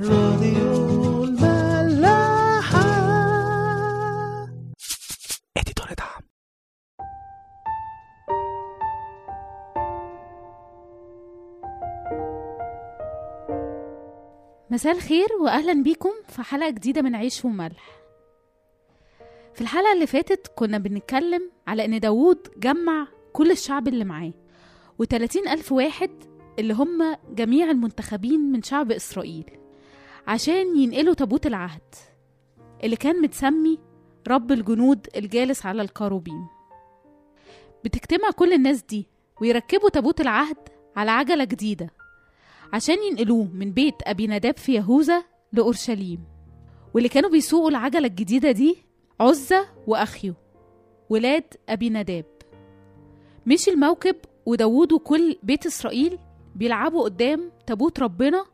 [0.00, 2.80] راديو الملاحة.
[5.56, 6.22] اديتور دعم.
[14.70, 18.02] مساء الخير واهلا بيكم في حلقة جديدة من عيش وملح.
[19.54, 24.32] في الحلقة اللي فاتت كنا بنتكلم على إن داوود جمع كل الشعب اللي معاه
[25.02, 26.10] و30 ألف واحد
[26.58, 29.61] اللي هم جميع المنتخبين من شعب إسرائيل.
[30.26, 31.94] عشان ينقلوا تابوت العهد
[32.84, 33.78] اللي كان متسمي
[34.28, 36.46] رب الجنود الجالس على الكروبيم
[37.84, 39.06] بتجتمع كل الناس دي
[39.40, 40.56] ويركبوا تابوت العهد
[40.96, 41.90] على عجلة جديدة
[42.72, 46.24] عشان ينقلوه من بيت أبي نداب في يهوذا لأورشليم.
[46.94, 48.76] واللي كانوا بيسوقوا العجلة الجديدة دي
[49.20, 50.34] عزة وأخيو
[51.10, 52.24] ولاد أبي نداب.
[53.46, 54.16] مشي الموكب
[54.46, 56.18] وداوود وكل بيت إسرائيل
[56.54, 58.44] بيلعبوا قدام تابوت ربنا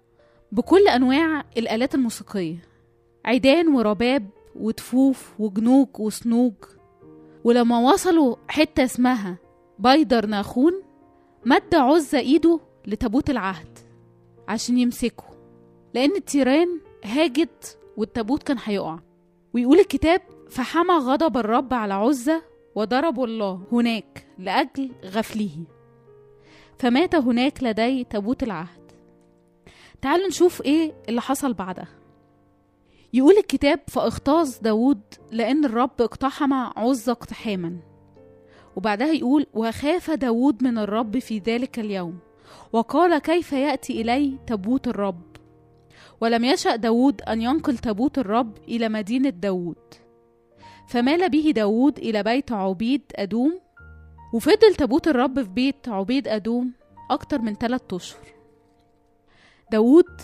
[0.52, 2.56] بكل أنواع الآلات الموسيقية.
[3.24, 6.54] عيدان ورباب وتفوف وجنوج وصنوج
[7.44, 9.36] ولما وصلوا حتة اسمها
[9.78, 10.72] بيدر ناخون
[11.44, 13.78] مد عزة إيده لتابوت العهد
[14.48, 15.24] عشان يمسكه
[15.94, 18.98] لأن التيران هاجت والتابوت كان هيقع.
[19.54, 22.42] ويقول الكتاب فحمى غضب الرب على عزة
[22.74, 25.64] وضربوا الله هناك لأجل غفله.
[26.78, 28.77] فمات هناك لدي تابوت العهد.
[30.02, 31.88] تعالوا نشوف إيه اللي حصل بعدها.
[33.12, 37.76] يقول الكتاب فاغتاظ داود لأن الرب اقتحم عزة اقتحاما.
[38.76, 42.18] وبعدها يقول وخاف داود من الرب في ذلك اليوم
[42.72, 45.22] وقال كيف يأتي إلي تابوت الرب؟
[46.20, 49.94] ولم يشأ داود أن ينقل تابوت الرب إلى مدينة داود
[50.88, 53.60] فمال به داود إلى بيت عبيد أدوم
[54.34, 56.72] وفضل تابوت الرب في بيت عبيد أدوم
[57.10, 58.37] أكتر من ثلاثة أشهر.
[59.72, 60.20] داود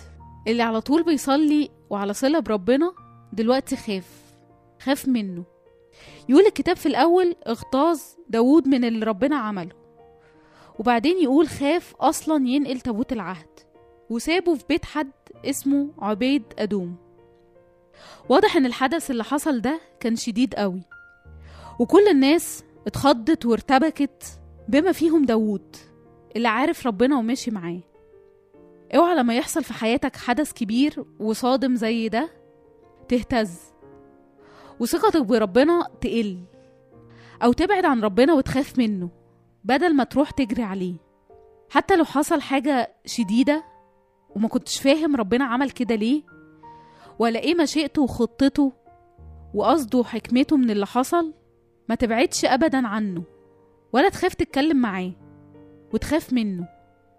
[0.48, 2.92] اللي على طول بيصلي وعلى صلة بربنا
[3.33, 4.34] دلوقتي خاف
[4.83, 5.45] خاف منه.
[6.28, 9.75] يقول الكتاب في الأول اغتاظ داود من اللي ربنا عمله
[10.78, 13.47] وبعدين يقول خاف أصلا ينقل تابوت العهد
[14.10, 15.10] وسابه في بيت حد
[15.44, 16.97] اسمه عبيد أدوم.
[18.28, 20.83] واضح إن الحدث اللي حصل ده كان شديد قوي
[21.81, 24.25] وكل الناس اتخضت وارتبكت
[24.69, 25.77] بما فيهم داوود
[26.37, 27.81] اللي عارف ربنا وماشي معاه.
[28.95, 32.31] اوعى لما يحصل في حياتك حدث كبير وصادم زي ده
[33.09, 33.61] تهتز.
[34.81, 36.39] وثقتك بربنا تقل.
[37.43, 39.11] أو تبعد عن ربنا وتخاف منه
[39.65, 40.95] بدل ما تروح تجري عليه.
[41.71, 43.65] حتى لو حصل حاجة شديدة
[44.37, 46.22] وما كنتش فاهم ربنا عمل كده ليه
[47.19, 48.72] ولا إيه مشيئته وخطته
[49.55, 51.34] وقصده وحكمته من اللي حصل
[51.89, 53.22] ما تبعدش ابدا عنه.
[53.93, 55.12] ولا تخاف تتكلم معاه
[55.93, 56.69] وتخاف منه.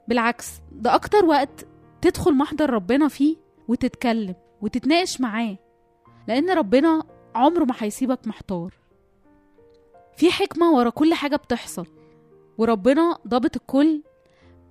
[0.07, 1.67] بالعكس ده أكتر وقت
[2.01, 3.35] تدخل محضر ربنا فيه
[3.67, 5.57] وتتكلم وتتناقش معاه
[6.27, 7.03] لأن ربنا
[7.35, 8.73] عمره ما هيسيبك محتار.
[10.17, 11.87] في حكمة ورا كل حاجة بتحصل
[12.57, 14.01] وربنا ضابط الكل.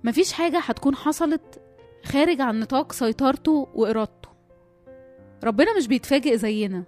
[0.03, 1.61] مفيش حاجة هتكون حصلت
[2.05, 4.29] خارج عن نطاق سيطرته وإرادته.
[5.43, 6.83] ربنا مش بيتفاجئ زينا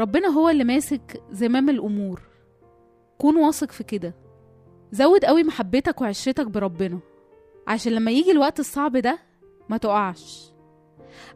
[0.00, 2.20] ربنا هو اللي ماسك زمام الأمور.
[3.18, 4.14] كون واثق في كده.
[4.92, 6.98] زود قوي محبتك وعشرتك بربنا.
[7.70, 9.18] عشان لما يجي الوقت الصعب ده
[9.68, 10.52] ما تقعش.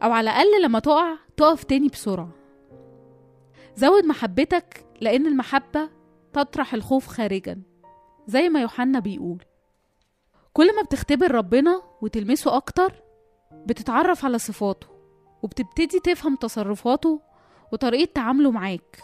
[0.02, 2.30] أو على الأقل لما تقع تقف تاني بسرعة.
[3.76, 5.90] زود محبتك لأن المحبة
[6.32, 7.62] تطرح الخوف خارجا
[8.26, 9.44] زي ما يوحنا بيقول.
[10.52, 13.02] كل ما بتختبر ربنا وتلمسه أكتر
[13.66, 14.86] بتتعرف على صفاته
[15.42, 17.20] وبتبتدي تفهم تصرفاته
[17.72, 19.02] وطريقة تعامله معاك.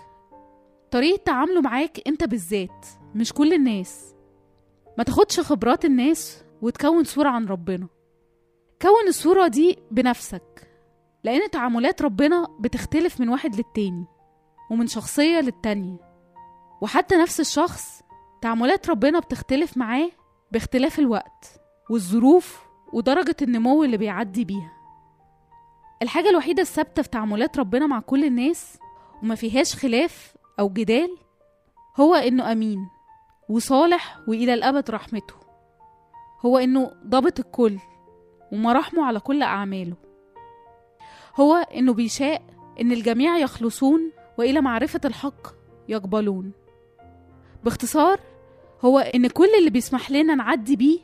[0.90, 4.14] طريقة تعامله معاك انت بالذات مش كل الناس.
[4.98, 7.88] ما تاخدش خبرات الناس وتكون صورة عن ربنا.
[8.82, 10.70] كون الصورة دي بنفسك
[11.24, 14.04] لأن تعاملات ربنا بتختلف من واحد للتاني
[14.70, 15.96] ومن شخصية للتانية.
[16.80, 18.02] وحتى نفس الشخص
[18.42, 20.10] تعاملات ربنا بتختلف معاه
[20.52, 21.60] باختلاف الوقت
[21.90, 22.62] والظروف
[22.92, 24.72] ودرجة النمو اللي بيعدي بيها.
[26.02, 28.78] الحاجة الوحيدة الثابتة في تعاملات ربنا مع كل الناس
[29.22, 31.16] وما فيهاش خلاف أو جدال
[32.00, 32.88] هو إنه أمين
[33.48, 35.34] وصالح وإلى الأبد رحمته.
[36.46, 37.78] هو إنه ضابط الكل
[38.52, 39.96] ومراحمه على كل أعماله.
[41.36, 42.42] هو إنه بيشاء
[42.80, 45.46] إن الجميع يخلصون وإلى معرفة الحق
[45.88, 46.52] يقبلون.
[47.64, 48.20] باختصار
[48.80, 50.98] هو إن كل اللي بيسمح لنا نعدي بيه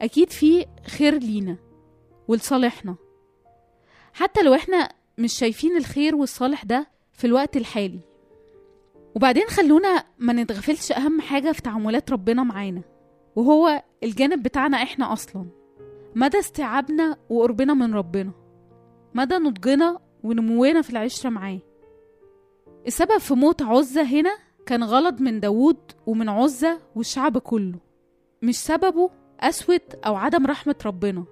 [0.00, 1.56] أكيد فيه خير لينا
[2.28, 2.96] ولصالحنا.
[4.12, 4.88] حتى لو إحنا
[5.18, 8.00] مش شايفين الخير والصالح ده في الوقت الحالي.
[9.14, 12.82] وبعدين خلونا ما نتغفلش أهم حاجة في تعاملات ربنا معانا.
[13.38, 15.46] وهو الجانب بتاعنا إحنا أصلا.
[16.14, 18.32] مدى استيعابنا وقربنا من ربنا.
[19.14, 21.58] مدى نضجنا ونمونا في العشرة معاه.
[22.86, 24.30] السبب في موت عزة هنا
[24.66, 25.76] كان غلط من داوود
[26.06, 27.78] ومن عزة والشعب كله.
[28.42, 29.10] مش سببه
[29.42, 31.24] قسوة أو عدم رحمة ربنا.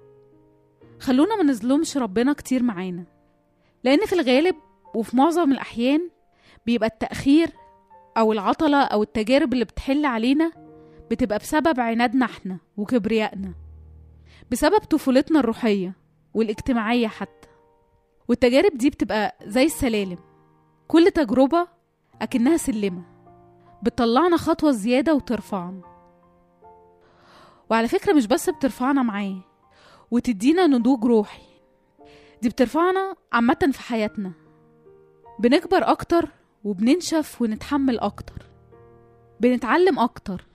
[0.99, 3.03] خلونا ما نظلمش ربنا كتير معانا.
[3.83, 4.55] لأن في الغالب
[4.95, 6.09] وفي معظم الأحيان
[6.65, 7.49] بيبقى التأخير
[8.17, 10.66] أو العطلة أو التجارب اللي بتحل علينا
[11.11, 13.53] بتبقى بسبب عنادنا إحنا وكبريائنا
[14.51, 15.93] بسبب طفولتنا الروحية
[16.33, 17.47] والاجتماعية حتى.
[18.27, 20.17] والتجارب دي بتبقى زي السلالم
[20.87, 21.67] كل تجربة
[22.21, 23.03] أكنها سلمة
[23.83, 25.81] بتطلعنا خطوة زيادة وترفعنا.
[27.69, 29.41] وعلى فكرة مش بس بترفعنا معاه
[30.11, 31.41] وتدينا نضوج روحي
[32.41, 34.31] دي بترفعنا عامة في حياتنا.
[35.39, 36.29] بنكبر أكتر
[36.63, 38.45] وبننشف ونتحمل أكتر
[39.39, 40.46] بنتعلم أكتر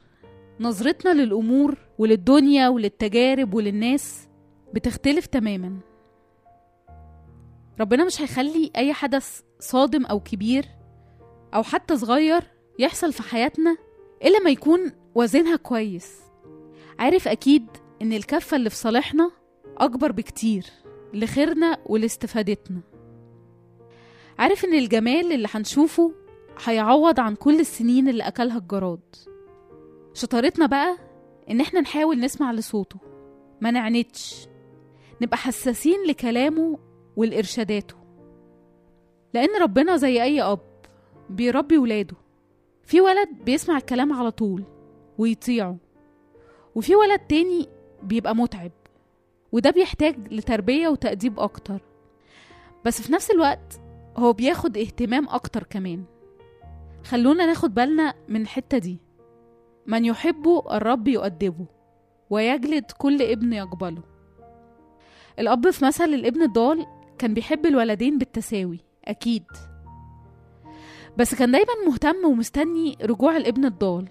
[0.63, 4.29] نظرتنا للأمور وللدنيا وللتجارب وللناس
[4.75, 5.79] بتختلف تماما.
[7.81, 10.65] ربنا مش هيخلي أي حدث صادم أو كبير
[11.55, 12.43] أو حتى صغير
[12.79, 13.77] يحصل في حياتنا
[14.25, 16.21] إلا ما يكون وزنها كويس.
[16.99, 17.67] عارف أكيد
[18.03, 19.31] إن الكفة اللي في صالحنا
[19.79, 20.65] أكبر بكتير
[21.15, 22.81] لخيرنا ولاستفادتنا.
[24.39, 26.13] عارف إن الجمال اللي هنشوفه
[26.65, 29.01] هيعوض عن كل السنين اللي أكلها الجراد.
[30.15, 30.97] شطارتنا بقى
[31.51, 32.97] إن إحنا نحاول نسمع لصوته
[33.61, 34.49] ما نعنتش
[35.23, 36.79] نبقى حساسين لكلامه
[37.17, 37.95] والإرشاداته
[39.35, 40.61] لأن ربنا زي أي أب
[41.31, 42.17] بيربي ولاده
[42.85, 44.65] في ولد بيسمع الكلام على طول
[45.19, 45.77] ويطيعه
[46.75, 47.69] وفي ولد تاني
[48.03, 48.73] بيبقى متعب
[49.53, 51.81] وده بيحتاج لتربية وتأديب أكتر.
[52.85, 53.81] بس في نفس الوقت
[54.17, 56.05] هو بياخد اهتمام أكتر كمان.
[57.05, 58.99] خلونا ناخد بالنا من الحتة دي.
[59.87, 61.67] من يحبه الرب يؤدبه
[62.31, 64.03] ويجلد كل ابن يقبله.
[65.39, 66.87] الأب في مثل الابن الضال
[67.19, 69.45] كان بيحب الولدين بالتساوي أكيد.
[71.17, 74.09] بس كان دايما مهتم ومستني رجوع الابن الضال.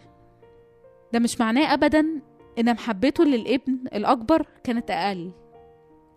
[1.14, 2.22] ده مش معناه أبدا
[2.60, 5.32] إن محبته للابن الأكبر كانت أقل.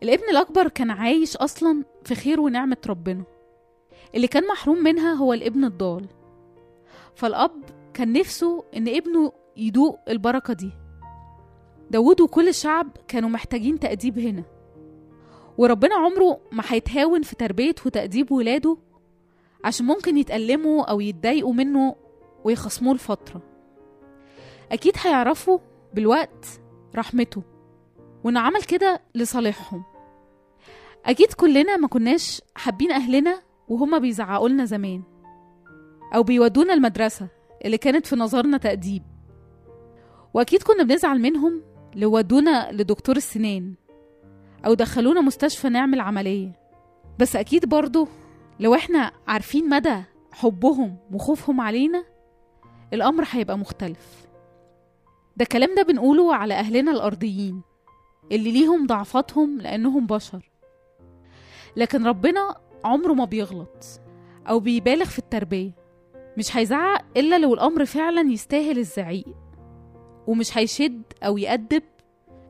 [0.03, 3.25] الابن الأكبر كان عايش أصلا في خير ونعمة ربنا.
[4.15, 6.07] اللي كان محروم منها هو الابن الضال.
[7.15, 7.63] فالأب
[7.95, 10.71] كان نفسه إن ابنه يدوق البركة دي.
[11.91, 14.45] داود وكل الشعب كانوا محتاجين تأديب هنا.
[15.59, 18.77] وربنا عمره ما هيتهاون في تربية وتأديب ولاده
[19.65, 21.97] عشان ممكن يتألموا أو يتضايقوا منه
[22.45, 23.43] ويخصموه لفترة.
[24.73, 25.59] أكيد هيعرفوا
[25.95, 26.47] بالوقت
[26.97, 27.43] رحمته
[28.25, 29.85] وإنه عمل كده لصالحهم.
[31.07, 35.03] أكيد كلنا ما كناش حابين أهلنا وهما بيزعقوا لنا زمان
[36.15, 37.29] أو بيودونا المدرسة
[37.65, 39.03] اللي كانت في نظرنا تأديب.
[40.35, 41.63] وأكيد كنا بنزعل منهم
[41.97, 43.75] لو ودونا لدكتور السنان
[44.67, 46.53] أو دخلونا مستشفى نعمل عملية.
[47.19, 48.09] بس أكيد برضو
[48.61, 50.03] لو إحنا عارفين مدى
[50.33, 52.05] حبهم وخوفهم علينا
[52.93, 54.27] الأمر هيبقى مختلف.
[55.37, 57.63] ده الكلام ده بنقوله على أهلنا الأرضيين
[58.33, 60.51] اللي ليهم ضعفاتهم لأنهم بشر.
[61.77, 63.85] لكن ربنا عمره ما بيغلط
[64.49, 65.71] أو بيبالغ في التربية.
[66.39, 69.44] مش هيزعق إلا لو الأمر فعلا يستاهل الزعيق.
[70.27, 71.83] ومش هيشد أو يأدب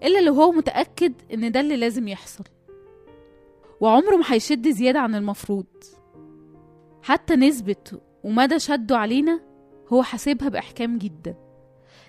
[0.03, 2.45] إلا لو هو متأكد إن ده اللي لازم يحصل.
[3.81, 5.67] وعمره ما هيشد زيادة عن المفروض.
[7.03, 9.41] حتى نسبة ومدى شده علينا
[9.93, 11.35] هو حاسبها بإحكام جدا.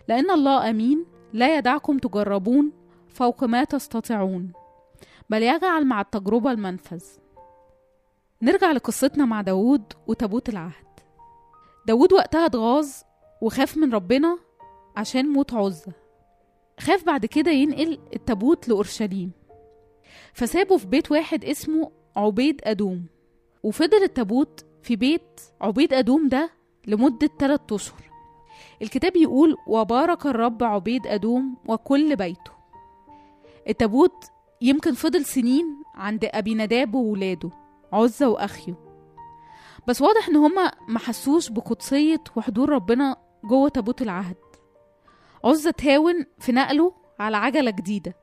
[0.07, 2.71] لأن الله أمين لا يدعكم تجربون
[3.07, 4.51] فوق ما تستطيعون.
[5.29, 7.03] بل يجعل مع التجربة المنفذ.
[8.41, 10.85] نرجع لقصتنا مع داود وتابوت العهد.
[11.87, 12.89] داود وقتها اتغاظ
[13.41, 14.37] وخاف من ربنا
[14.97, 15.91] عشان موت عزة
[16.79, 19.31] خاف بعد كده ينقل التابوت لأورشليم.
[20.33, 23.05] فسابه في بيت واحد اسمه عبيد أدوم.
[23.63, 26.49] وفضل التابوت في بيت عبيد أدوم ده
[26.87, 28.01] لمدة تلات أشهر.
[28.81, 32.51] الكتاب يقول وبارك الرب عبيد أدوم وكل بيته
[33.69, 34.25] التابوت
[34.61, 37.49] يمكن فضل سنين عند أبي نداب وولاده
[37.93, 38.75] عزة وأخيه.
[39.87, 44.35] بس واضح إن هما ما حسوش بقدسية وحضور ربنا جوه تابوت العهد.
[45.45, 48.15] عزة تهاون في نقله على عجلة جديدة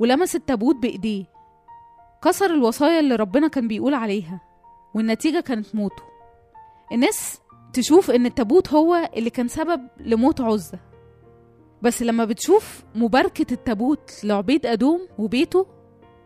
[0.00, 1.24] ولمس التابوت بإيديه.
[2.24, 4.40] كسر الوصايا اللي ربنا كان بيقول عليها
[4.94, 6.02] والنتيجة كانت موته.
[6.92, 7.40] الناس
[7.72, 10.78] تشوف إن التابوت هو اللي كان سبب لموت عزة.
[11.82, 15.66] بس لما بتشوف مباركة التابوت لعبيد أدوم وبيته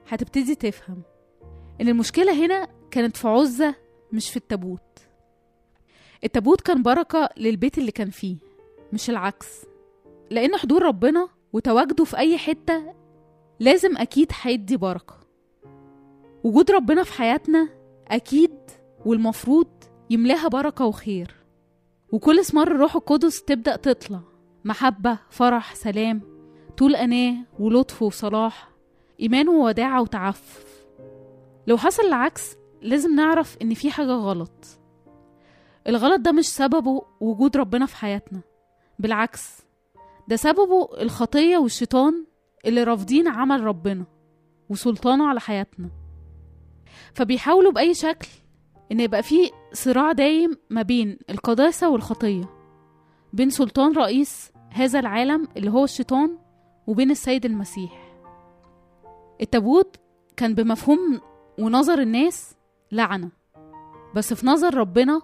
[0.08, 1.02] هتبتدي تفهم
[1.80, 3.74] إن المشكلة هنا كانت في عزة
[4.12, 4.98] مش في التابوت.
[6.24, 8.36] التابوت كان بركة للبيت اللي كان فيه
[8.92, 9.69] مش العكس.
[10.30, 12.94] لأن حضور ربنا وتواجده في أي حتة
[13.60, 15.14] لازم أكيد هيدي بركة.
[16.44, 17.68] وجود ربنا في حياتنا
[18.08, 18.54] أكيد
[19.06, 19.68] والمفروض
[20.10, 21.34] يملاها بركة وخير.
[22.12, 24.20] وكل اسمار الروح القدس تبدأ تطلع.
[24.64, 26.20] محبة فرح سلام
[26.78, 28.70] طول أناة ولطف وصلاح
[29.20, 30.86] إيمان ووداعة وتعفف.
[31.66, 34.66] لو حصل العكس لازم نعرف إن في حاجة غلط.
[35.86, 38.40] الغلط ده مش سببه وجود ربنا في حياتنا.
[38.98, 39.69] بالعكس
[40.30, 42.26] ده سببه الخطية والشيطان
[42.64, 44.04] اللي رافضين عمل ربنا
[44.68, 45.90] وسلطانه على حياتنا.
[47.14, 48.28] فبيحاولوا بأي شكل
[48.92, 52.44] إن يبقى فيه صراع دايم ما بين القداسة والخطية
[53.32, 56.38] بين سلطان رئيس هذا العالم اللي هو الشيطان
[56.86, 58.12] وبين السيد المسيح.
[59.40, 59.96] التابوت
[60.36, 61.20] كان بمفهوم
[61.58, 62.56] ونظر الناس
[62.92, 63.30] لعنة
[64.14, 65.22] بس في نظر ربنا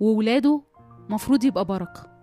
[0.00, 0.62] وولاده
[1.08, 2.19] مفروض يبقى بركة.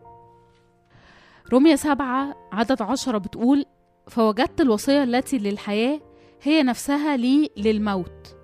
[1.51, 3.65] رومية سبعة عدد عشرة بتقول
[4.07, 5.99] فوجدت الوصية التي للحياة
[6.41, 8.35] هي نفسها لي للموت.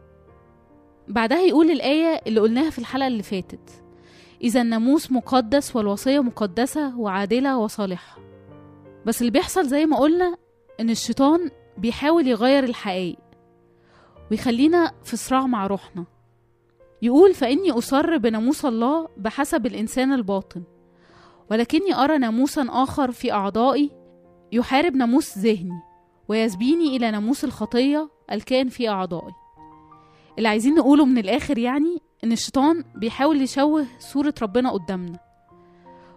[1.07, 3.83] بعدها يقول الآية اللي قلناها في الحلقة اللي فاتت
[4.41, 8.17] إذا الناموس مقدس والوصية مقدسة وعادلة وصالحة.
[9.05, 10.37] بس اللي بيحصل زي ما قلنا
[10.79, 13.17] إن الشيطان بيحاول يغير الحقائق
[14.31, 16.05] ويخلينا في صراع مع روحنا.
[17.01, 20.63] يقول فإني أصر بناموس الله بحسب الإنسان الباطن.
[21.51, 23.91] ولكني أرى ناموسا آخر في أعضائي
[24.51, 25.81] يحارب ناموس ذهني
[26.27, 29.33] ويسبيني إلى ناموس الخطية الكائن في أعضائي.
[30.37, 35.19] اللي عايزين نقوله من الآخر يعني إن الشيطان بيحاول يشوه صورة ربنا قدامنا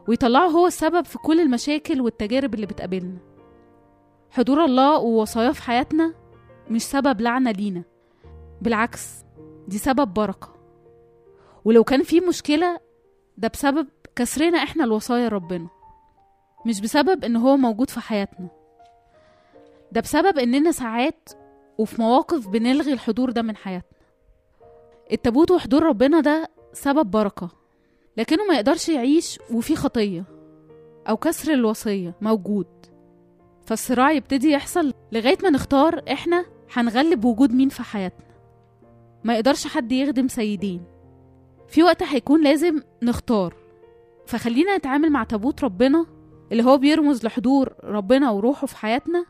[0.08, 3.18] ويطلعه هو السبب في كل المشاكل والتجارب اللي بتقابلنا.
[4.30, 6.14] حضور الله ووصاياه في حياتنا
[6.70, 7.82] مش سبب لعنة لينا
[8.62, 9.08] بالعكس
[9.68, 10.48] دي سبب بركة.
[11.64, 12.80] ولو كان في مشكلة
[13.38, 15.68] ده بسبب كسرنا إحنا الوصايا ربنا.
[16.66, 18.48] مش بسبب إن هو موجود في حياتنا.
[19.92, 21.28] ده بسبب إننا ساعات
[21.78, 23.98] وفي مواقف بنلغي الحضور ده من حياتنا.
[25.12, 27.48] التابوت وحضور ربنا ده سبب بركة.
[28.16, 30.24] لكنه ما يقدرش يعيش وفي خطية
[31.08, 32.66] أو كسر الوصية موجود.
[33.66, 38.26] فالصراع يبتدي يحصل لغاية ما نختار إحنا هنغلب وجود مين في حياتنا.
[39.24, 40.84] ما يقدرش حد يخدم سيدين.
[41.68, 43.65] في وقت هيكون لازم نختار.
[44.26, 46.06] فخلينا نتعامل مع تابوت ربنا
[46.52, 49.26] اللي هو بيرمز لحضور ربنا وروحه في حياتنا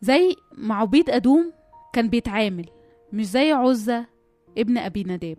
[0.00, 1.52] زي ما عبيد أدوم
[1.92, 2.66] كان بيتعامل
[3.12, 4.06] مش زي عزة
[4.58, 5.36] ابن أبي نداب.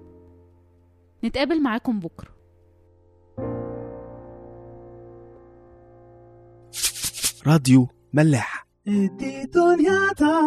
[1.24, 2.34] نتقابل معاكم بكرة.
[7.48, 8.68] راديو ملاح.
[8.86, 10.42] دي دنيا تا